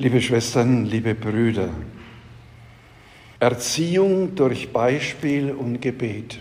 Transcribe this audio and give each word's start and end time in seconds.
Liebe 0.00 0.22
Schwestern, 0.22 0.84
liebe 0.84 1.16
Brüder, 1.16 1.74
Erziehung 3.40 4.36
durch 4.36 4.72
Beispiel 4.72 5.50
und 5.50 5.80
Gebet. 5.80 6.40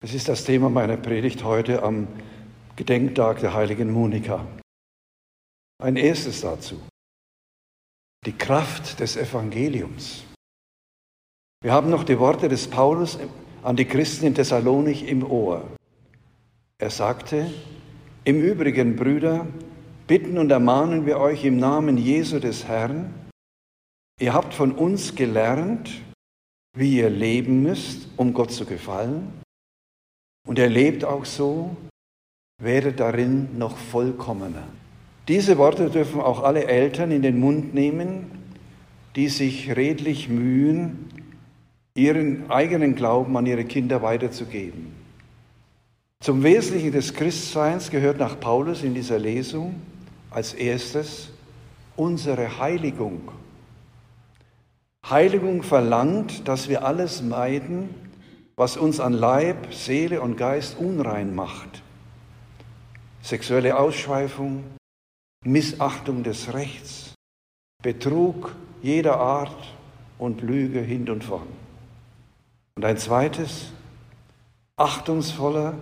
Das 0.00 0.14
ist 0.14 0.26
das 0.26 0.42
Thema 0.42 0.70
meiner 0.70 0.96
Predigt 0.96 1.44
heute 1.44 1.82
am 1.82 2.08
Gedenktag 2.76 3.40
der 3.40 3.52
heiligen 3.52 3.92
Monika. 3.92 4.46
Ein 5.82 5.96
erstes 5.96 6.40
dazu. 6.40 6.80
Die 8.24 8.32
Kraft 8.32 9.00
des 9.00 9.18
Evangeliums. 9.18 10.24
Wir 11.60 11.72
haben 11.72 11.90
noch 11.90 12.04
die 12.04 12.18
Worte 12.18 12.48
des 12.48 12.68
Paulus 12.68 13.18
an 13.62 13.76
die 13.76 13.84
Christen 13.84 14.28
in 14.28 14.34
Thessalonich 14.34 15.06
im 15.06 15.30
Ohr. 15.30 15.76
Er 16.78 16.90
sagte, 16.90 17.52
im 18.24 18.40
Übrigen, 18.40 18.96
Brüder, 18.96 19.46
bitten 20.08 20.38
und 20.38 20.50
ermahnen 20.50 21.04
wir 21.06 21.20
euch 21.20 21.44
im 21.44 21.58
Namen 21.58 21.98
Jesu 21.98 22.40
des 22.40 22.66
Herrn, 22.66 23.14
ihr 24.18 24.32
habt 24.32 24.54
von 24.54 24.72
uns 24.72 25.14
gelernt, 25.14 25.90
wie 26.74 26.96
ihr 26.96 27.10
leben 27.10 27.62
müsst, 27.62 28.08
um 28.16 28.32
Gott 28.32 28.50
zu 28.50 28.64
gefallen, 28.64 29.30
und 30.46 30.58
ihr 30.58 30.70
lebt 30.70 31.04
auch 31.04 31.26
so, 31.26 31.76
werdet 32.60 32.98
darin 33.00 33.58
noch 33.58 33.76
vollkommener. 33.76 34.66
Diese 35.28 35.58
Worte 35.58 35.90
dürfen 35.90 36.22
auch 36.22 36.42
alle 36.42 36.64
Eltern 36.64 37.10
in 37.10 37.20
den 37.20 37.38
Mund 37.38 37.74
nehmen, 37.74 38.30
die 39.14 39.28
sich 39.28 39.76
redlich 39.76 40.30
mühen, 40.30 41.10
ihren 41.94 42.50
eigenen 42.50 42.94
Glauben 42.94 43.36
an 43.36 43.44
ihre 43.44 43.66
Kinder 43.66 44.00
weiterzugeben. 44.00 44.94
Zum 46.20 46.42
Wesentlichen 46.42 46.92
des 46.92 47.12
Christseins 47.12 47.90
gehört 47.90 48.18
nach 48.18 48.40
Paulus 48.40 48.82
in 48.82 48.94
dieser 48.94 49.18
Lesung 49.18 49.74
als 50.30 50.54
erstes 50.54 51.30
unsere 51.96 52.58
Heiligung. 52.58 53.32
Heiligung 55.08 55.62
verlangt, 55.62 56.46
dass 56.46 56.68
wir 56.68 56.84
alles 56.84 57.22
meiden, 57.22 57.94
was 58.56 58.76
uns 58.76 59.00
an 59.00 59.12
Leib, 59.12 59.72
Seele 59.72 60.20
und 60.20 60.36
Geist 60.36 60.78
unrein 60.78 61.34
macht. 61.34 61.82
Sexuelle 63.22 63.78
Ausschweifung, 63.78 64.64
Missachtung 65.44 66.24
des 66.24 66.52
Rechts, 66.52 67.14
Betrug 67.82 68.54
jeder 68.82 69.18
Art 69.18 69.74
und 70.18 70.42
Lüge 70.42 70.80
hin 70.80 71.08
und 71.08 71.24
vorn. 71.24 71.48
Und 72.76 72.84
ein 72.84 72.98
zweites, 72.98 73.72
achtungsvoller, 74.76 75.74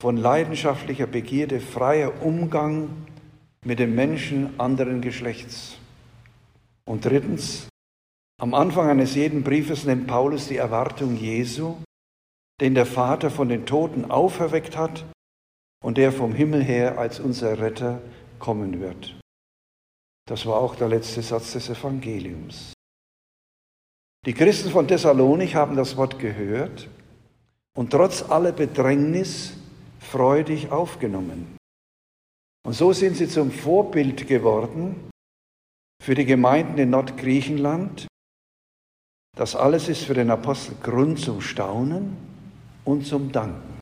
von 0.00 0.18
leidenschaftlicher 0.18 1.06
Begierde 1.06 1.60
freier 1.60 2.22
Umgang 2.22 2.90
mit 3.64 3.78
den 3.78 3.94
Menschen 3.94 4.58
anderen 4.58 5.00
Geschlechts. 5.00 5.76
Und 6.84 7.04
drittens, 7.04 7.68
am 8.38 8.54
Anfang 8.54 8.88
eines 8.88 9.14
jeden 9.14 9.42
Briefes 9.42 9.84
nennt 9.84 10.06
Paulus 10.06 10.48
die 10.48 10.56
Erwartung 10.56 11.16
Jesu, 11.16 11.76
den 12.60 12.74
der 12.74 12.86
Vater 12.86 13.30
von 13.30 13.48
den 13.48 13.66
Toten 13.66 14.10
auferweckt 14.10 14.76
hat 14.76 15.04
und 15.82 15.98
der 15.98 16.12
vom 16.12 16.34
Himmel 16.34 16.62
her 16.62 16.98
als 16.98 17.20
unser 17.20 17.58
Retter 17.58 18.00
kommen 18.38 18.80
wird. 18.80 19.18
Das 20.26 20.44
war 20.44 20.56
auch 20.56 20.74
der 20.74 20.88
letzte 20.88 21.22
Satz 21.22 21.52
des 21.52 21.68
Evangeliums. 21.68 22.72
Die 24.26 24.34
Christen 24.34 24.70
von 24.70 24.88
Thessalonik 24.88 25.54
haben 25.54 25.76
das 25.76 25.96
Wort 25.96 26.18
gehört 26.18 26.88
und 27.76 27.90
trotz 27.90 28.28
aller 28.28 28.52
Bedrängnis 28.52 29.54
freudig 30.00 30.72
aufgenommen. 30.72 31.55
Und 32.66 32.72
so 32.72 32.92
sind 32.92 33.16
sie 33.16 33.28
zum 33.28 33.52
Vorbild 33.52 34.26
geworden 34.26 35.08
für 36.02 36.16
die 36.16 36.24
Gemeinden 36.24 36.78
in 36.78 36.90
Nordgriechenland. 36.90 38.08
Das 39.36 39.54
alles 39.54 39.88
ist 39.88 40.02
für 40.02 40.14
den 40.14 40.32
Apostel 40.32 40.74
Grund 40.82 41.20
zum 41.20 41.40
Staunen 41.40 42.16
und 42.84 43.06
zum 43.06 43.30
Danken. 43.30 43.78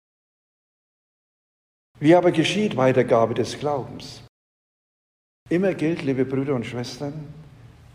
Wie 1.99 2.15
aber 2.15 2.31
geschieht 2.31 2.77
Weitergabe 2.77 3.33
des 3.33 3.59
Glaubens? 3.59 4.23
Immer 5.49 5.73
gilt, 5.73 6.03
liebe 6.03 6.27
Brüder 6.27 6.55
und 6.55 6.67
Schwestern, 6.67 7.33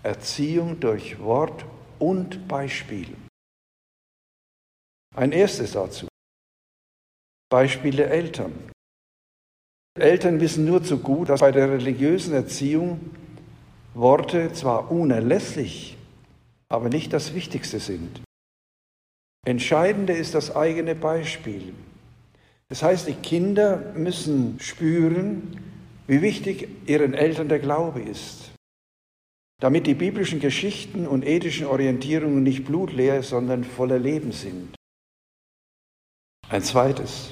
Erziehung 0.02 0.80
durch 0.80 1.20
Wort 1.20 1.66
und 2.00 2.48
Beispiel. 2.48 3.16
Ein 5.16 5.34
erstes 5.34 5.74
dazu. 5.74 6.08
Beispiele 7.52 8.08
Eltern. 8.08 8.72
Eltern 10.02 10.40
wissen 10.40 10.66
nur 10.66 10.84
zu 10.84 10.98
gut, 10.98 11.30
dass 11.30 11.42
bei 11.42 11.52
der 11.52 11.72
religiösen 11.72 12.34
Erziehung 12.34 13.00
Worte 13.94 14.54
zwar 14.54 14.92
unerlässlich, 14.92 15.98
aber 16.70 16.90
nicht 16.90 17.14
das 17.14 17.34
Wichtigste 17.34 17.80
sind. 17.80 18.22
Entscheidende 19.46 20.14
ist 20.14 20.36
das 20.36 20.56
eigene 20.56 20.96
Beispiel. 20.96 21.74
Das 22.68 22.84
heißt, 22.84 23.08
die 23.08 23.14
Kinder 23.14 23.78
müssen 23.96 24.60
spüren, 24.60 25.60
wie 26.08 26.22
wichtig 26.22 26.68
ihren 26.86 27.14
Eltern 27.14 27.50
der 27.50 27.60
Glaube 27.60 28.02
ist, 28.02 28.52
damit 29.60 29.88
die 29.88 29.96
biblischen 29.96 30.40
Geschichten 30.40 31.08
und 31.08 31.26
ethischen 31.26 31.66
Orientierungen 31.66 32.44
nicht 32.44 32.66
blutleer, 32.66 33.24
sondern 33.24 33.64
voller 33.64 34.00
Leben 34.00 34.32
sind. 34.32 34.76
Ein 36.50 36.64
zweites. 36.64 37.32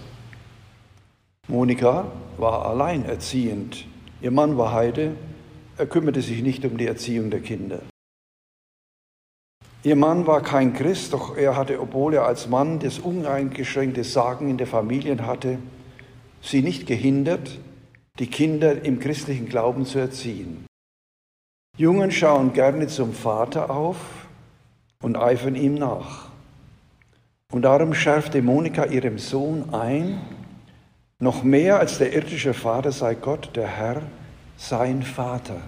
Monika 1.49 2.11
war 2.37 2.65
alleinerziehend. 2.65 3.85
Ihr 4.21 4.31
Mann 4.31 4.57
war 4.57 4.73
Heide. 4.73 5.15
Er 5.77 5.85
kümmerte 5.85 6.21
sich 6.21 6.41
nicht 6.41 6.65
um 6.65 6.77
die 6.77 6.87
Erziehung 6.87 7.29
der 7.29 7.39
Kinder. 7.39 7.79
Ihr 9.83 9.95
Mann 9.95 10.27
war 10.27 10.41
kein 10.41 10.73
Christ, 10.73 11.13
doch 11.13 11.37
er 11.37 11.55
hatte, 11.55 11.79
obwohl 11.79 12.15
er 12.15 12.25
als 12.25 12.49
Mann 12.49 12.79
das 12.79 12.99
uneingeschränkte 12.99 14.03
Sagen 14.03 14.49
in 14.49 14.57
der 14.57 14.67
Familie 14.67 15.25
hatte, 15.25 15.59
sie 16.41 16.61
nicht 16.61 16.87
gehindert, 16.87 17.57
die 18.19 18.27
Kinder 18.27 18.83
im 18.83 18.99
christlichen 18.99 19.47
Glauben 19.47 19.85
zu 19.85 19.99
erziehen. 19.99 20.65
Jungen 21.77 22.11
schauen 22.11 22.51
gerne 22.51 22.87
zum 22.87 23.13
Vater 23.13 23.69
auf 23.69 23.97
und 25.01 25.15
eifern 25.15 25.55
ihm 25.55 25.75
nach. 25.75 26.29
Und 27.53 27.61
darum 27.61 27.93
schärfte 27.93 28.41
Monika 28.41 28.85
ihrem 28.85 29.19
Sohn 29.19 29.73
ein, 29.73 30.19
noch 31.19 31.43
mehr 31.43 31.79
als 31.79 31.97
der 31.97 32.13
irdische 32.13 32.53
Vater 32.53 32.91
sei 32.91 33.15
Gott, 33.15 33.55
der 33.55 33.67
Herr, 33.67 34.01
sein 34.57 35.03
Vater. 35.03 35.61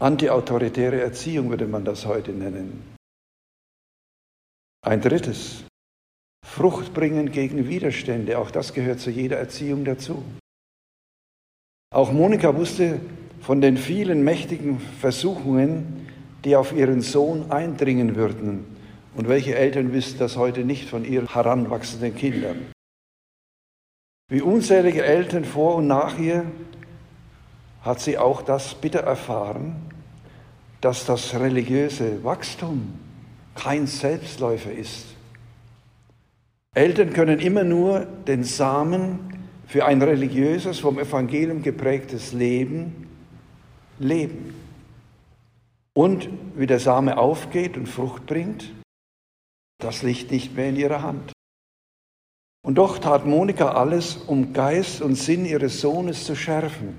Antiautoritäre 0.00 1.00
Erziehung 1.00 1.50
würde 1.50 1.66
man 1.66 1.84
das 1.84 2.06
heute 2.06 2.32
nennen. 2.32 2.94
Ein 4.82 5.00
drittes, 5.00 5.64
Frucht 6.44 6.92
bringen 6.92 7.32
gegen 7.32 7.68
Widerstände, 7.68 8.38
auch 8.38 8.50
das 8.50 8.74
gehört 8.74 9.00
zu 9.00 9.10
jeder 9.10 9.38
Erziehung 9.38 9.84
dazu. 9.84 10.22
Auch 11.92 12.12
Monika 12.12 12.54
wusste 12.54 13.00
von 13.40 13.60
den 13.60 13.76
vielen 13.76 14.24
mächtigen 14.24 14.80
Versuchungen, 14.80 16.08
die 16.44 16.56
auf 16.56 16.72
ihren 16.72 17.00
Sohn 17.00 17.50
eindringen 17.50 18.16
würden. 18.16 18.64
Und 19.16 19.28
welche 19.28 19.54
Eltern 19.54 19.92
wissen 19.92 20.18
das 20.18 20.36
heute 20.36 20.64
nicht 20.64 20.88
von 20.88 21.04
ihren 21.04 21.32
heranwachsenden 21.32 22.14
Kindern? 22.14 22.73
Wie 24.28 24.40
unzählige 24.40 25.04
Eltern 25.04 25.44
vor 25.44 25.76
und 25.76 25.86
nach 25.86 26.18
ihr 26.18 26.46
hat 27.82 28.00
sie 28.00 28.16
auch 28.16 28.40
das 28.40 28.74
bitter 28.74 29.00
erfahren, 29.00 29.76
dass 30.80 31.04
das 31.04 31.34
religiöse 31.34 32.24
Wachstum 32.24 32.98
kein 33.54 33.86
Selbstläufer 33.86 34.72
ist. 34.72 35.06
Eltern 36.74 37.12
können 37.12 37.38
immer 37.38 37.64
nur 37.64 38.00
den 38.00 38.44
Samen 38.44 39.46
für 39.66 39.84
ein 39.84 40.02
religiöses, 40.02 40.80
vom 40.80 40.98
Evangelium 40.98 41.62
geprägtes 41.62 42.32
Leben 42.32 43.06
leben. 43.98 44.54
Und 45.92 46.28
wie 46.56 46.66
der 46.66 46.80
Same 46.80 47.18
aufgeht 47.18 47.76
und 47.76 47.88
Frucht 47.88 48.26
bringt, 48.26 48.72
das 49.78 50.02
liegt 50.02 50.32
nicht 50.32 50.56
mehr 50.56 50.70
in 50.70 50.76
ihrer 50.76 51.02
Hand. 51.02 51.33
Und 52.64 52.76
doch 52.76 52.98
tat 52.98 53.26
Monika 53.26 53.72
alles, 53.72 54.16
um 54.16 54.54
Geist 54.54 55.02
und 55.02 55.16
Sinn 55.16 55.44
ihres 55.44 55.82
Sohnes 55.82 56.24
zu 56.24 56.34
schärfen. 56.34 56.98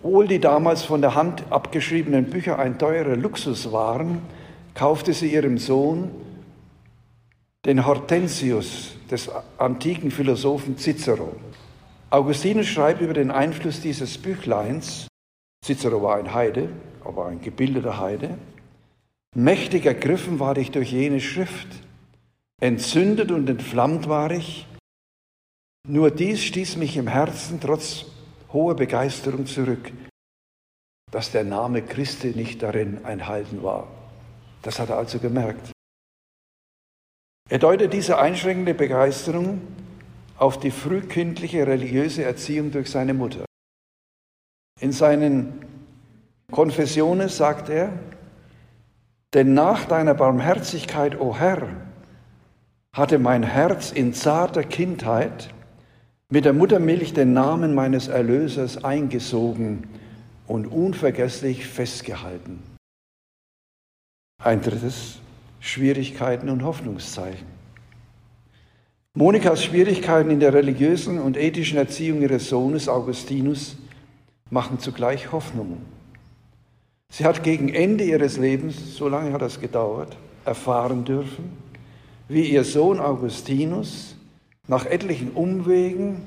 Obwohl 0.00 0.28
die 0.28 0.38
damals 0.38 0.84
von 0.84 1.00
der 1.00 1.16
Hand 1.16 1.42
abgeschriebenen 1.50 2.30
Bücher 2.30 2.56
ein 2.60 2.78
teurer 2.78 3.16
Luxus 3.16 3.72
waren, 3.72 4.22
kaufte 4.74 5.12
sie 5.12 5.32
ihrem 5.32 5.58
Sohn 5.58 6.12
den 7.64 7.84
Hortensius 7.84 8.94
des 9.10 9.28
antiken 9.58 10.12
Philosophen 10.12 10.78
Cicero. 10.78 11.34
Augustinus 12.10 12.68
schreibt 12.68 13.00
über 13.00 13.14
den 13.14 13.32
Einfluss 13.32 13.80
dieses 13.80 14.18
Büchleins, 14.18 15.08
Cicero 15.64 16.00
war 16.00 16.18
ein 16.18 16.32
Heide, 16.32 16.68
aber 17.04 17.26
ein 17.26 17.40
gebildeter 17.40 17.98
Heide, 17.98 18.38
mächtig 19.34 19.84
ergriffen 19.84 20.38
war 20.38 20.56
ich 20.56 20.70
durch 20.70 20.92
jene 20.92 21.18
Schrift, 21.18 21.66
Entzündet 22.60 23.30
und 23.30 23.48
entflammt 23.48 24.08
war 24.08 24.30
ich, 24.30 24.66
nur 25.86 26.10
dies 26.10 26.42
stieß 26.42 26.76
mich 26.76 26.96
im 26.96 27.06
Herzen 27.06 27.60
trotz 27.60 28.06
hoher 28.52 28.74
Begeisterung 28.74 29.46
zurück. 29.46 29.92
dass 31.12 31.30
der 31.30 31.44
Name 31.44 31.82
Christi 31.82 32.32
nicht 32.34 32.62
darin 32.62 33.04
enthalten 33.04 33.62
war. 33.62 33.86
Das 34.62 34.78
hat 34.78 34.90
er 34.90 34.98
also 34.98 35.18
gemerkt. 35.18 35.70
Er 37.48 37.58
deutet 37.58 37.92
diese 37.92 38.18
einschränkende 38.18 38.74
Begeisterung 38.74 39.60
auf 40.36 40.58
die 40.58 40.72
frühkindliche 40.72 41.66
religiöse 41.66 42.24
Erziehung 42.24 42.72
durch 42.72 42.90
seine 42.90 43.14
Mutter. 43.14 43.44
In 44.80 44.92
seinen 44.92 45.64
Konfessionen 46.50 47.28
sagt 47.28 47.68
er, 47.68 47.92
denn 49.32 49.54
nach 49.54 49.84
deiner 49.86 50.14
Barmherzigkeit, 50.14 51.18
o 51.20 51.36
Herr, 51.36 51.85
hatte 52.96 53.18
mein 53.18 53.42
Herz 53.42 53.92
in 53.92 54.14
zarter 54.14 54.64
Kindheit 54.64 55.50
mit 56.30 56.46
der 56.46 56.54
Muttermilch 56.54 57.12
den 57.12 57.34
Namen 57.34 57.74
meines 57.74 58.08
Erlösers 58.08 58.82
eingesogen 58.82 59.86
und 60.46 60.66
unvergesslich 60.66 61.66
festgehalten. 61.66 62.62
Ein 64.42 64.62
drittes, 64.62 65.18
Schwierigkeiten 65.60 66.48
und 66.48 66.64
Hoffnungszeichen. 66.64 67.46
Monikas 69.12 69.62
Schwierigkeiten 69.62 70.30
in 70.30 70.40
der 70.40 70.54
religiösen 70.54 71.18
und 71.18 71.36
ethischen 71.36 71.76
Erziehung 71.76 72.22
ihres 72.22 72.48
Sohnes 72.48 72.88
Augustinus 72.88 73.76
machen 74.50 74.78
zugleich 74.78 75.32
Hoffnung. 75.32 75.82
Sie 77.10 77.26
hat 77.26 77.42
gegen 77.42 77.68
Ende 77.68 78.04
ihres 78.04 78.38
Lebens, 78.38 78.96
so 78.96 79.08
lange 79.08 79.34
hat 79.34 79.42
das 79.42 79.60
gedauert, 79.60 80.16
erfahren 80.46 81.04
dürfen, 81.04 81.65
wie 82.28 82.50
ihr 82.50 82.64
Sohn 82.64 83.00
Augustinus 83.00 84.16
nach 84.68 84.84
etlichen 84.84 85.32
Umwegen 85.32 86.26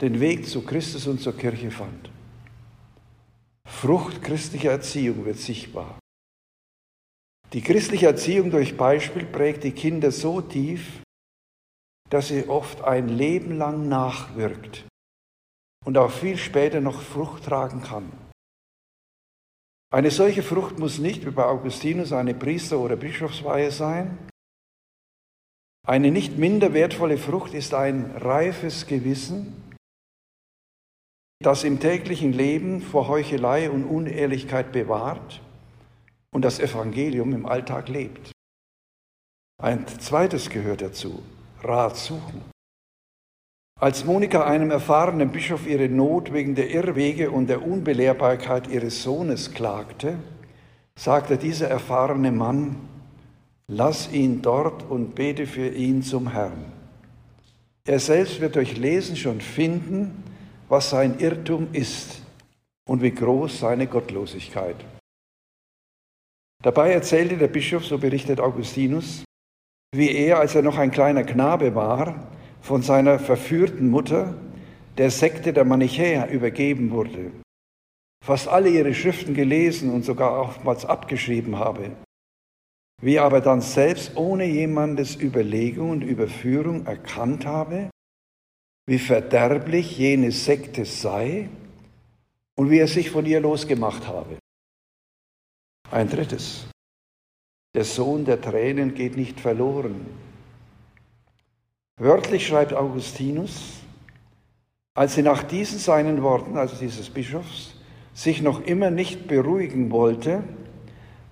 den 0.00 0.20
Weg 0.20 0.46
zu 0.46 0.62
Christus 0.62 1.06
und 1.06 1.20
zur 1.20 1.36
Kirche 1.36 1.70
fand. 1.70 2.10
Frucht 3.66 4.22
christlicher 4.22 4.70
Erziehung 4.70 5.24
wird 5.24 5.38
sichtbar. 5.38 5.98
Die 7.52 7.60
christliche 7.60 8.06
Erziehung 8.06 8.50
durch 8.50 8.76
Beispiel 8.76 9.24
prägt 9.24 9.64
die 9.64 9.72
Kinder 9.72 10.10
so 10.10 10.40
tief, 10.40 11.02
dass 12.08 12.28
sie 12.28 12.48
oft 12.48 12.82
ein 12.82 13.08
Leben 13.08 13.58
lang 13.58 13.88
nachwirkt 13.88 14.86
und 15.84 15.98
auch 15.98 16.10
viel 16.10 16.36
später 16.36 16.80
noch 16.80 17.00
Frucht 17.00 17.44
tragen 17.44 17.82
kann. 17.82 18.10
Eine 19.92 20.10
solche 20.10 20.42
Frucht 20.42 20.78
muss 20.78 20.98
nicht 20.98 21.26
wie 21.26 21.30
bei 21.30 21.44
Augustinus 21.44 22.12
eine 22.12 22.34
Priester- 22.34 22.78
oder 22.78 22.96
Bischofsweihe 22.96 23.70
sein. 23.70 24.16
Eine 25.84 26.12
nicht 26.12 26.38
minder 26.38 26.74
wertvolle 26.74 27.18
Frucht 27.18 27.54
ist 27.54 27.74
ein 27.74 28.12
reifes 28.16 28.86
Gewissen, 28.86 29.74
das 31.40 31.64
im 31.64 31.80
täglichen 31.80 32.32
Leben 32.32 32.80
vor 32.80 33.08
Heuchelei 33.08 33.68
und 33.68 33.84
Unehrlichkeit 33.84 34.70
bewahrt 34.70 35.40
und 36.32 36.42
das 36.42 36.60
Evangelium 36.60 37.34
im 37.34 37.46
Alltag 37.46 37.88
lebt. 37.88 38.30
Ein 39.60 39.86
zweites 39.88 40.50
gehört 40.50 40.82
dazu, 40.82 41.20
Rat 41.62 41.96
suchen. 41.96 42.42
Als 43.80 44.04
Monika 44.04 44.44
einem 44.44 44.70
erfahrenen 44.70 45.32
Bischof 45.32 45.66
ihre 45.66 45.88
Not 45.88 46.32
wegen 46.32 46.54
der 46.54 46.70
Irrwege 46.70 47.32
und 47.32 47.48
der 47.48 47.66
Unbelehrbarkeit 47.66 48.68
ihres 48.68 49.02
Sohnes 49.02 49.52
klagte, 49.52 50.18
sagte 50.96 51.36
dieser 51.38 51.68
erfahrene 51.68 52.30
Mann, 52.30 52.76
lass 53.74 54.12
ihn 54.12 54.42
dort 54.42 54.88
und 54.90 55.14
bete 55.14 55.46
für 55.46 55.68
ihn 55.68 56.02
zum 56.02 56.30
Herrn. 56.32 56.64
Er 57.86 57.98
selbst 57.98 58.40
wird 58.40 58.56
durch 58.56 58.76
Lesen 58.76 59.16
schon 59.16 59.40
finden, 59.40 60.22
was 60.68 60.90
sein 60.90 61.18
Irrtum 61.18 61.68
ist 61.72 62.22
und 62.86 63.02
wie 63.02 63.10
groß 63.10 63.60
seine 63.60 63.86
Gottlosigkeit. 63.86 64.76
Dabei 66.62 66.92
erzählte 66.92 67.36
der 67.36 67.48
Bischof, 67.48 67.84
so 67.84 67.98
berichtet 67.98 68.40
Augustinus, 68.40 69.24
wie 69.94 70.12
er, 70.12 70.38
als 70.38 70.54
er 70.54 70.62
noch 70.62 70.78
ein 70.78 70.90
kleiner 70.90 71.24
Knabe 71.24 71.74
war, 71.74 72.28
von 72.60 72.82
seiner 72.82 73.18
verführten 73.18 73.90
Mutter 73.90 74.34
der 74.96 75.10
Sekte 75.10 75.52
der 75.52 75.64
Manichäer 75.64 76.30
übergeben 76.30 76.90
wurde, 76.90 77.32
fast 78.24 78.46
alle 78.46 78.68
ihre 78.68 78.94
Schriften 78.94 79.34
gelesen 79.34 79.90
und 79.92 80.04
sogar 80.04 80.40
oftmals 80.40 80.84
abgeschrieben 80.84 81.58
habe, 81.58 81.90
wie 83.02 83.18
aber 83.18 83.42
dann 83.42 83.60
selbst 83.60 84.16
ohne 84.16 84.46
jemandes 84.46 85.20
Überlegung 85.20 85.90
und 85.90 86.02
Überführung 86.02 86.86
erkannt 86.86 87.44
habe, 87.44 87.90
wie 88.86 88.98
verderblich 88.98 89.98
jene 89.98 90.32
Sekte 90.32 90.86
sei 90.86 91.50
und 92.56 92.70
wie 92.70 92.78
er 92.78 92.88
sich 92.88 93.10
von 93.10 93.26
ihr 93.26 93.40
losgemacht 93.40 94.06
habe. 94.06 94.38
Ein 95.90 96.08
drittes. 96.08 96.66
Der 97.74 97.84
Sohn 97.84 98.24
der 98.24 98.40
Tränen 98.40 98.94
geht 98.94 99.16
nicht 99.16 99.38
verloren, 99.38 100.06
Wörtlich 102.02 102.46
schreibt 102.46 102.72
Augustinus, 102.72 103.74
als 104.94 105.14
sie 105.14 105.22
nach 105.22 105.44
diesen 105.44 105.78
seinen 105.78 106.22
Worten, 106.22 106.56
also 106.56 106.74
dieses 106.76 107.10
Bischofs, 107.10 107.74
sich 108.14 108.42
noch 108.42 108.64
immer 108.64 108.90
nicht 108.90 109.28
beruhigen 109.28 109.92
wollte, 109.92 110.42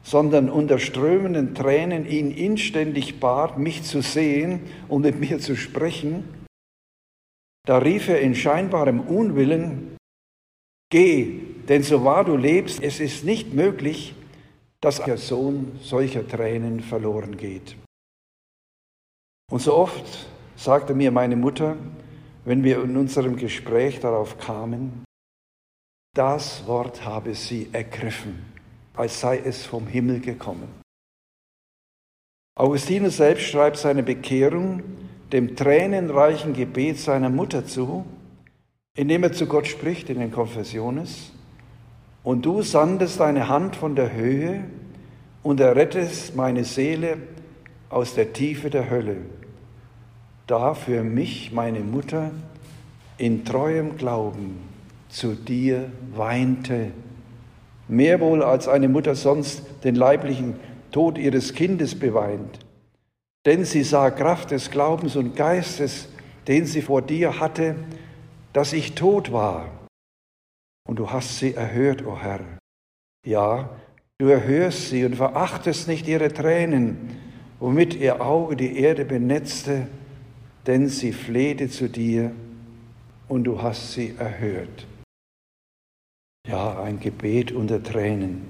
sondern 0.02 0.48
unter 0.48 0.78
strömenden 0.78 1.54
Tränen 1.54 2.06
ihn 2.06 2.30
inständig 2.30 3.20
bat, 3.20 3.58
mich 3.58 3.82
zu 3.82 4.02
sehen 4.02 4.60
und 4.88 5.02
mit 5.02 5.20
mir 5.20 5.38
zu 5.38 5.56
sprechen, 5.56 6.24
da 7.66 7.78
rief 7.78 8.08
er 8.08 8.20
in 8.20 8.34
scheinbarem 8.34 9.00
Unwillen, 9.00 9.96
Geh, 10.92 11.40
denn 11.68 11.84
so 11.84 12.04
wahr 12.04 12.24
du 12.24 12.36
lebst, 12.36 12.82
es 12.82 12.98
ist 12.98 13.24
nicht 13.24 13.54
möglich, 13.54 14.16
dass 14.80 15.00
ein 15.00 15.16
Sohn 15.18 15.78
solcher 15.80 16.26
Tränen 16.26 16.80
verloren 16.80 17.36
geht. 17.36 17.76
Und 19.52 19.60
so 19.60 19.74
oft 19.74 20.26
sagte 20.56 20.94
mir 20.94 21.12
meine 21.12 21.36
Mutter, 21.36 21.76
wenn 22.44 22.64
wir 22.64 22.82
in 22.82 22.96
unserem 22.96 23.36
Gespräch 23.36 24.00
darauf 24.00 24.38
kamen, 24.38 25.04
das 26.14 26.66
Wort 26.66 27.04
habe 27.04 27.34
sie 27.34 27.68
ergriffen, 27.72 28.44
als 28.94 29.20
sei 29.20 29.38
es 29.38 29.64
vom 29.64 29.86
Himmel 29.86 30.20
gekommen. 30.20 30.68
Augustinus 32.56 33.16
selbst 33.16 33.44
schreibt 33.46 33.76
seine 33.76 34.02
Bekehrung 34.02 34.82
dem 35.32 35.56
tränenreichen 35.56 36.52
Gebet 36.52 36.98
seiner 36.98 37.30
Mutter 37.30 37.64
zu, 37.64 38.04
indem 38.96 39.22
er 39.22 39.32
zu 39.32 39.46
Gott 39.46 39.66
spricht 39.66 40.10
in 40.10 40.18
den 40.18 40.32
Konfessiones, 40.32 41.32
und 42.22 42.44
du 42.44 42.60
sandest 42.60 43.20
deine 43.20 43.48
Hand 43.48 43.76
von 43.76 43.96
der 43.96 44.12
Höhe 44.12 44.64
und 45.42 45.58
errettest 45.60 46.36
meine 46.36 46.64
Seele 46.64 47.16
aus 47.88 48.14
der 48.14 48.34
Tiefe 48.34 48.68
der 48.68 48.90
Hölle 48.90 49.16
da 50.50 50.74
für 50.74 51.04
mich 51.04 51.52
meine 51.52 51.78
Mutter 51.78 52.32
in 53.18 53.44
treuem 53.44 53.96
Glauben 53.96 54.58
zu 55.08 55.34
dir 55.34 55.92
weinte, 56.12 56.90
mehr 57.90 58.20
wohl 58.20 58.42
als 58.42 58.68
eine 58.68 58.88
Mutter 58.88 59.14
sonst 59.14 59.62
den 59.84 59.94
leiblichen 59.94 60.56
Tod 60.92 61.18
ihres 61.18 61.54
Kindes 61.54 61.98
beweint. 61.98 62.60
Denn 63.46 63.64
sie 63.64 63.82
sah 63.82 64.10
Kraft 64.10 64.50
des 64.50 64.70
Glaubens 64.70 65.16
und 65.16 65.36
Geistes, 65.36 66.08
den 66.48 66.66
sie 66.66 66.82
vor 66.82 67.02
dir 67.02 67.40
hatte, 67.40 67.74
dass 68.52 68.72
ich 68.72 68.94
tot 68.94 69.32
war. 69.32 69.68
Und 70.88 70.98
du 70.98 71.10
hast 71.10 71.38
sie 71.38 71.54
erhört, 71.54 72.04
o 72.04 72.12
oh 72.12 72.18
Herr. 72.18 72.40
Ja, 73.26 73.70
du 74.18 74.28
erhörst 74.28 74.90
sie 74.90 75.04
und 75.04 75.16
verachtest 75.16 75.88
nicht 75.88 76.08
ihre 76.08 76.32
Tränen, 76.32 77.16
womit 77.58 77.94
ihr 77.94 78.20
Auge 78.20 78.56
die 78.56 78.78
Erde 78.78 79.04
benetzte 79.04 79.86
denn 80.66 80.88
sie 80.88 81.12
flehte 81.12 81.68
zu 81.68 81.88
dir 81.88 82.32
und 83.28 83.44
du 83.44 83.62
hast 83.62 83.92
sie 83.92 84.14
erhört. 84.18 84.86
Ja, 86.46 86.82
ein 86.82 87.00
Gebet 87.00 87.52
unter 87.52 87.82
Tränen. 87.82 88.46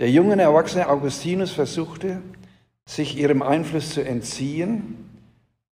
Der 0.00 0.10
junge 0.10 0.40
erwachsene 0.40 0.88
Augustinus 0.88 1.52
versuchte, 1.52 2.20
sich 2.86 3.16
ihrem 3.16 3.42
Einfluss 3.42 3.90
zu 3.90 4.04
entziehen, 4.04 5.08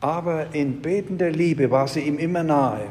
aber 0.00 0.55
in 0.55 0.81
betender 0.81 1.31
Liebe 1.31 1.71
war 1.71 1.88
sie 1.88 2.00
ihm 2.00 2.19
immer 2.19 2.43
nahe. 2.43 2.87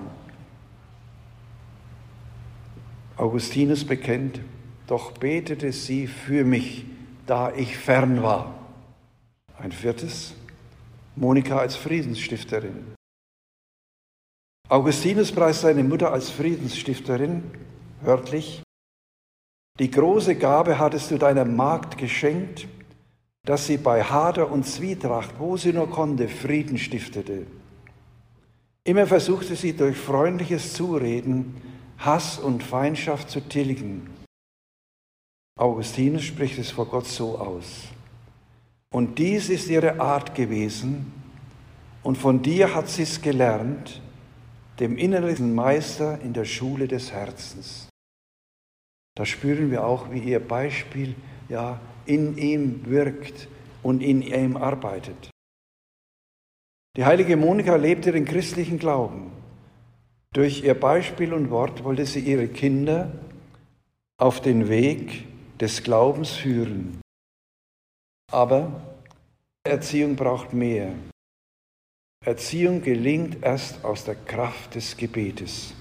Augustinus 3.18 3.86
bekennt, 3.86 4.42
doch 4.88 5.12
betete 5.12 5.72
sie 5.72 6.08
für 6.08 6.44
mich, 6.44 6.86
da 7.26 7.54
ich 7.54 7.78
fern 7.78 8.24
war. 8.24 8.56
Ein 9.58 9.72
viertes, 9.72 10.36
Monika 11.16 11.58
als 11.58 11.76
Friedensstifterin. 11.76 12.96
Augustinus 14.70 15.32
preist 15.32 15.62
seine 15.62 15.84
Mutter 15.84 16.14
als 16.14 16.30
Friedensstifterin, 16.30 17.44
wörtlich. 18.02 18.64
Die 19.80 19.92
große 19.92 20.36
Gabe 20.36 20.78
hattest 20.80 21.12
du 21.12 21.18
deiner 21.18 21.46
Magd 21.46 21.98
geschenkt, 21.98 22.68
dass 23.46 23.68
sie 23.68 23.78
bei 23.78 24.04
Hader 24.04 24.52
und 24.52 24.66
Zwietracht, 24.66 25.40
wo 25.40 25.58
sie 25.58 25.74
nur 25.74 25.90
konnte, 25.90 26.28
Frieden 26.28 26.78
stiftete. 26.78 27.48
Immer 28.84 29.08
versuchte 29.08 29.56
sie 29.56 29.74
durch 29.74 29.98
freundliches 29.98 30.74
Zureden 30.74 31.62
Hass 31.98 32.40
und 32.40 32.64
Feindschaft 32.64 33.30
zu 33.30 33.42
tilgen 33.42 34.10
Augustinus 35.60 36.24
spricht 36.24 36.58
es 36.58 36.72
vor 36.72 36.86
Gott 36.86 37.06
so 37.06 37.38
aus. 37.38 37.90
Und 38.94 39.20
dies 39.20 39.50
ist 39.50 39.68
ihre 39.68 40.00
Art 40.00 40.34
gewesen, 40.34 41.12
und 42.02 42.18
von 42.18 42.42
dir 42.42 42.74
hat 42.74 42.88
sie 42.88 43.04
es 43.04 43.22
gelernt, 43.22 44.02
dem 44.80 44.98
innerlichen 44.98 45.54
Meister 45.54 46.20
in 46.22 46.34
der 46.34 46.46
Schule 46.46 46.88
des 46.88 47.12
Herzens. 47.12 47.90
Da 49.16 49.26
spüren 49.26 49.70
wir 49.72 49.86
auch, 49.86 50.12
wie 50.12 50.20
ihr 50.20 50.40
Beispiel 50.40 51.16
ja 51.50 51.80
in 52.06 52.38
ihm 52.38 52.86
wirkt 52.86 53.48
und 53.84 54.02
in 54.02 54.22
ihm 54.22 54.56
arbeitet. 54.56 55.30
Die 56.96 57.06
heilige 57.06 57.38
Monika 57.38 57.76
lebte 57.76 58.12
den 58.12 58.26
christlichen 58.26 58.80
Glauben. 58.80 59.32
Durch 60.34 60.64
ihr 60.64 60.80
Beispiel 60.80 61.34
und 61.34 61.50
Wort 61.50 61.84
wollte 61.84 62.06
sie 62.06 62.20
ihre 62.20 62.48
Kinder 62.48 63.12
auf 64.18 64.42
den 64.42 64.70
Weg 64.70 65.28
des 65.60 65.84
Glaubens 65.84 66.32
führen. 66.32 67.02
Aber 68.32 68.82
Erziehung 69.64 70.16
braucht 70.16 70.54
mehr. 70.54 70.94
Erziehung 72.26 72.82
gelingt 72.82 73.44
erst 73.44 73.84
aus 73.86 74.04
der 74.04 74.16
Kraft 74.16 74.76
des 74.76 74.98
Gebetes. 74.98 75.74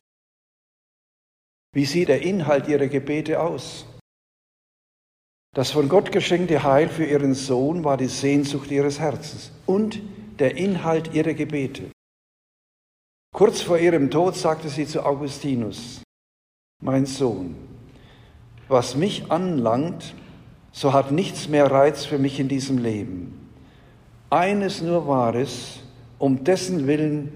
Wie 1.75 1.85
sieht 1.85 2.09
der 2.09 2.23
Inhalt 2.23 2.69
ihrer 2.69 2.87
Gebete 2.87 3.41
aus? 3.41 3.87
Das 5.55 5.73
von 5.73 5.89
Gott 5.89 6.13
geschenkte 6.13 6.63
Heil 6.63 6.89
für 6.89 7.05
ihren 7.05 7.35
Sohn 7.35 7.83
war 7.83 7.97
die 7.97 8.07
Sehnsucht 8.07 8.71
ihres 8.71 9.01
Herzens 9.01 9.51
und 9.67 10.01
der 10.39 10.57
Inhalt 10.57 11.15
ihrer 11.15 11.35
Gebete. 11.35 11.91
Kurz 13.35 13.61
vor 13.61 13.79
ihrem 13.79 14.11
Tod 14.11 14.37
sagte 14.37 14.69
sie 14.69 14.87
zu 14.87 15.05
Augustinus, 15.05 16.03
mein 16.81 17.07
Sohn, 17.07 17.57
was 18.69 18.95
mich 18.95 19.31
anlangt, 19.31 20.15
so 20.71 20.93
hat 20.93 21.11
nichts 21.11 21.49
mehr 21.49 21.71
Reiz 21.71 22.05
für 22.05 22.19
mich 22.19 22.39
in 22.39 22.49
diesem 22.49 22.79
Leben. 22.79 23.51
Eines 24.31 24.81
nur 24.81 25.09
war 25.09 25.35
es, 25.35 25.81
um 26.19 26.45
dessen 26.45 26.87
Willen 26.87 27.33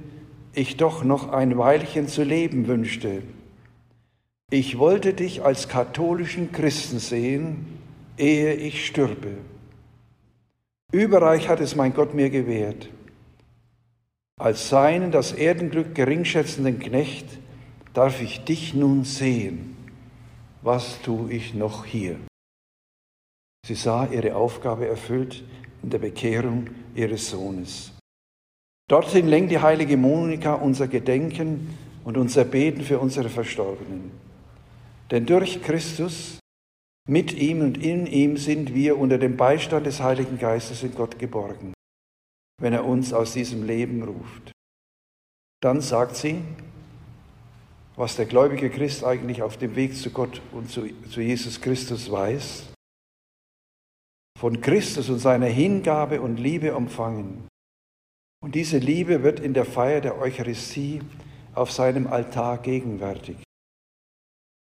ich 0.55 0.77
doch 0.77 1.05
noch 1.05 1.29
ein 1.31 1.57
Weilchen 1.57 2.09
zu 2.09 2.25
leben 2.25 2.67
wünschte. 2.67 3.23
Ich 4.51 4.79
wollte 4.79 5.15
dich 5.15 5.43
als 5.43 5.69
katholischen 5.69 6.53
Christen 6.53 6.99
sehen, 6.99 7.79
ehe 8.19 8.53
ich 8.53 8.87
stürbe. 8.87 9.39
Überreich 10.93 11.49
hat 11.49 11.61
es 11.61 11.75
mein 11.75 11.95
Gott 11.95 12.15
mir 12.15 12.29
gewährt. 12.29 12.91
Als 14.39 14.69
seinen 14.69 15.11
das 15.11 15.33
Erdenglück 15.33 15.95
geringschätzenden 15.95 16.79
Knecht 16.81 17.27
darf 17.95 18.21
ich 18.21 18.45
dich 18.45 18.75
nun 18.75 19.05
sehen. 19.05 19.77
Was 20.61 21.01
tue 21.01 21.33
ich 21.33 21.55
noch 21.55 21.87
hier? 21.87 22.19
Sie 23.67 23.75
sah 23.75 24.07
ihre 24.07 24.35
Aufgabe 24.35 24.87
erfüllt 24.87 25.45
in 25.83 25.91
der 25.91 25.99
Bekehrung 25.99 26.69
ihres 26.95 27.31
Sohnes. 27.31 27.93
Dorthin 28.92 29.26
lenkt 29.26 29.50
die 29.50 29.58
heilige 29.58 29.96
Monika 29.96 30.52
unser 30.52 30.87
Gedenken 30.87 31.75
und 32.04 32.18
unser 32.18 32.44
Beten 32.44 32.82
für 32.82 32.99
unsere 32.99 33.30
Verstorbenen. 33.30 34.11
Denn 35.11 35.25
durch 35.25 35.62
Christus, 35.62 36.38
mit 37.08 37.32
ihm 37.32 37.62
und 37.62 37.82
in 37.82 38.04
ihm 38.04 38.37
sind 38.37 38.75
wir 38.75 38.99
unter 38.99 39.16
dem 39.16 39.38
Beistand 39.38 39.87
des 39.87 40.02
Heiligen 40.02 40.38
Geistes 40.38 40.82
in 40.82 40.94
Gott 40.94 41.18
geborgen, 41.18 41.72
wenn 42.61 42.75
er 42.75 42.84
uns 42.84 43.14
aus 43.14 43.32
diesem 43.32 43.66
Leben 43.66 44.02
ruft. 44.02 44.52
Dann 45.62 45.80
sagt 45.80 46.14
sie, 46.16 46.42
was 47.96 48.16
der 48.16 48.26
gläubige 48.26 48.68
Christ 48.68 49.04
eigentlich 49.04 49.40
auf 49.40 49.56
dem 49.56 49.75
Weg 49.75 49.96
zu 49.96 50.11
Gott 50.11 50.42
und 50.52 50.70
zu, 50.70 50.87
zu 51.08 51.22
Jesus 51.22 51.62
Christus 51.62 52.12
weiß, 52.12 52.75
von 54.38 54.61
Christus 54.61 55.08
und 55.08 55.18
seiner 55.18 55.46
Hingabe 55.46 56.20
und 56.20 56.37
Liebe 56.37 56.72
empfangen, 56.72 57.49
und 58.42 58.56
diese 58.56 58.78
Liebe 58.78 59.22
wird 59.22 59.40
in 59.40 59.54
der 59.54 59.64
Feier 59.64 60.00
der 60.00 60.18
Eucharistie 60.18 61.00
auf 61.54 61.70
seinem 61.70 62.06
Altar 62.08 62.58
gegenwärtig. 62.58 63.37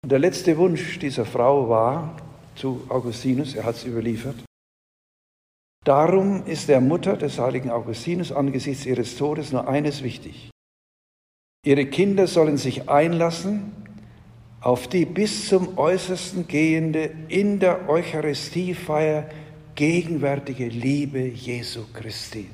Und 0.02 0.12
der 0.12 0.20
letzte 0.20 0.56
Wunsch 0.56 0.98
dieser 1.00 1.26
Frau 1.26 1.68
war 1.68 2.16
zu 2.54 2.86
Augustinus, 2.88 3.54
er 3.54 3.64
hat 3.64 3.74
es 3.74 3.84
überliefert, 3.84 4.36
darum 5.84 6.46
ist 6.46 6.68
der 6.68 6.80
Mutter 6.80 7.16
des 7.16 7.38
heiligen 7.38 7.70
Augustinus 7.70 8.30
angesichts 8.32 8.86
ihres 8.86 9.16
Todes 9.16 9.52
nur 9.52 9.68
eines 9.68 10.02
wichtig. 10.02 10.50
Ihre 11.64 11.86
Kinder 11.86 12.28
sollen 12.28 12.58
sich 12.58 12.88
einlassen 12.88 13.72
auf 14.60 14.86
die 14.88 15.04
bis 15.04 15.48
zum 15.48 15.76
Äußersten 15.76 16.46
gehende 16.46 17.10
in 17.28 17.58
der 17.58 17.88
Eucharistiefeier 17.88 19.28
gegenwärtige 19.74 20.68
Liebe 20.68 21.20
Jesu 21.20 21.84
Christi. 21.92 22.48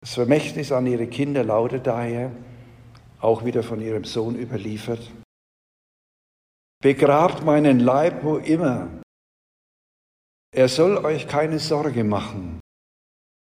Das 0.00 0.14
Vermächtnis 0.14 0.72
an 0.72 0.86
ihre 0.86 1.06
Kinder 1.06 1.44
lautet 1.44 1.86
daher, 1.86 2.30
auch 3.20 3.44
wieder 3.44 3.62
von 3.62 3.80
ihrem 3.80 4.04
Sohn 4.04 4.36
überliefert, 4.36 5.10
Begrabt 6.80 7.44
meinen 7.44 7.80
Leib 7.80 8.22
wo 8.22 8.36
immer. 8.36 8.88
Er 10.54 10.68
soll 10.68 10.96
euch 10.98 11.26
keine 11.26 11.58
Sorge 11.58 12.04
machen. 12.04 12.60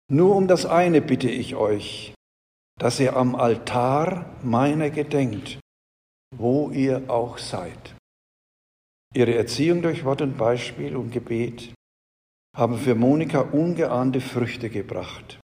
Nur 0.10 0.38
um 0.38 0.48
das 0.48 0.66
eine 0.66 1.02
bitte 1.02 1.30
ich 1.30 1.56
euch, 1.56 2.14
dass 2.80 3.00
ihr 3.00 3.18
am 3.18 3.36
Altar 3.36 4.26
meiner 4.42 4.90
gedenkt, 4.90 5.60
wo 6.34 6.70
ihr 6.72 7.10
auch 7.10 7.38
seid. 7.38 7.96
Ihre 9.14 9.36
Erziehung 9.36 9.82
durch 9.82 10.06
Wort 10.06 10.22
und 10.22 10.38
Beispiel 10.38 10.96
und 10.96 11.12
Gebet 11.12 11.74
haben 12.56 12.78
für 12.78 12.96
Monika 12.96 13.42
ungeahnte 13.42 14.22
Früchte 14.22 14.70
gebracht. 14.70 15.40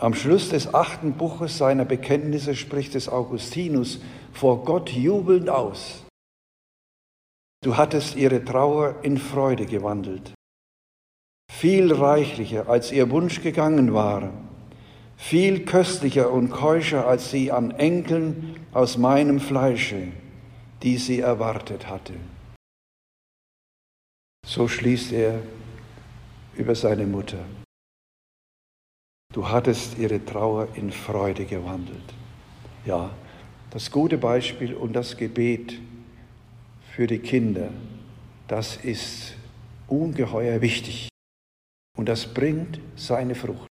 Am 0.00 0.14
Schluss 0.14 0.48
des 0.48 0.74
achten 0.74 1.12
Buches 1.12 1.58
seiner 1.58 1.84
Bekenntnisse 1.84 2.56
spricht 2.56 2.94
es 2.94 3.08
Augustinus 3.08 4.00
vor 4.32 4.64
Gott 4.64 4.90
jubelnd 4.90 5.48
aus. 5.48 6.04
Du 7.62 7.76
hattest 7.76 8.16
ihre 8.16 8.44
Trauer 8.44 8.96
in 9.02 9.16
Freude 9.18 9.66
gewandelt, 9.66 10.34
viel 11.52 11.92
reichlicher, 11.92 12.68
als 12.68 12.90
ihr 12.90 13.10
Wunsch 13.10 13.40
gegangen 13.40 13.94
war, 13.94 14.32
viel 15.16 15.64
köstlicher 15.64 16.32
und 16.32 16.50
keuscher, 16.50 17.06
als 17.06 17.30
sie 17.30 17.52
an 17.52 17.70
Enkeln 17.70 18.56
aus 18.72 18.98
meinem 18.98 19.38
Fleische, 19.38 20.08
die 20.82 20.96
sie 20.96 21.20
erwartet 21.20 21.86
hatte. 21.86 22.14
So 24.44 24.66
schließt 24.66 25.12
er 25.12 25.40
über 26.56 26.74
seine 26.74 27.06
Mutter. 27.06 27.44
Du 29.32 29.48
hattest 29.48 29.98
ihre 29.98 30.24
Trauer 30.24 30.68
in 30.74 30.92
Freude 30.92 31.46
gewandelt. 31.46 32.14
Ja, 32.84 33.10
das 33.70 33.90
gute 33.90 34.18
Beispiel 34.18 34.74
und 34.74 34.92
das 34.92 35.16
Gebet 35.16 35.78
für 36.94 37.06
die 37.06 37.18
Kinder, 37.18 37.70
das 38.46 38.76
ist 38.76 39.34
ungeheuer 39.88 40.60
wichtig. 40.60 41.08
Und 41.96 42.08
das 42.08 42.26
bringt 42.26 42.80
seine 42.96 43.34
Frucht. 43.34 43.71